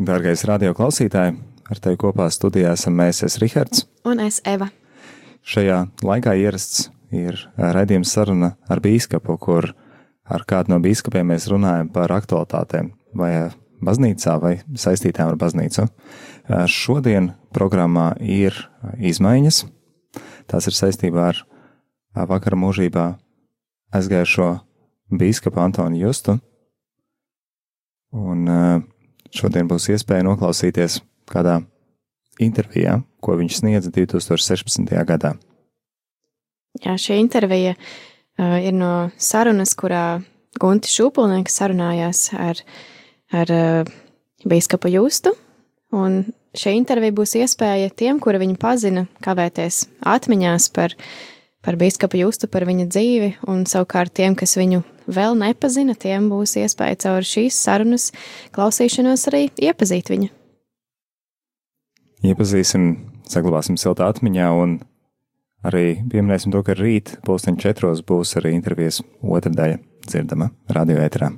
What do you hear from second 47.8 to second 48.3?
tiem,